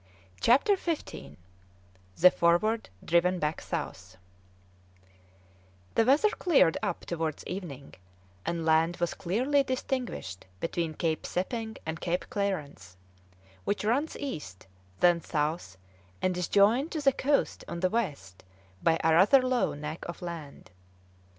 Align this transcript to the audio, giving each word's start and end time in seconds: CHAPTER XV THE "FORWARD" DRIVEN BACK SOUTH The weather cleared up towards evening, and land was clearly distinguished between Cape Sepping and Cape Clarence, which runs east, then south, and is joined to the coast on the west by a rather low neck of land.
CHAPTER 0.39 0.75
XV 0.75 1.35
THE 2.17 2.31
"FORWARD" 2.31 2.89
DRIVEN 3.05 3.37
BACK 3.37 3.61
SOUTH 3.61 4.17
The 5.93 6.05
weather 6.05 6.29
cleared 6.31 6.75
up 6.81 7.01
towards 7.05 7.45
evening, 7.45 7.93
and 8.43 8.65
land 8.65 8.97
was 8.97 9.13
clearly 9.13 9.61
distinguished 9.61 10.47
between 10.59 10.95
Cape 10.95 11.27
Sepping 11.27 11.77
and 11.85 12.01
Cape 12.01 12.27
Clarence, 12.31 12.97
which 13.63 13.85
runs 13.85 14.17
east, 14.17 14.65
then 15.01 15.21
south, 15.21 15.77
and 16.19 16.35
is 16.35 16.47
joined 16.47 16.89
to 16.93 17.01
the 17.01 17.13
coast 17.13 17.63
on 17.67 17.81
the 17.81 17.89
west 17.91 18.43
by 18.81 18.99
a 19.03 19.13
rather 19.13 19.43
low 19.43 19.75
neck 19.75 20.03
of 20.07 20.23
land. 20.23 20.71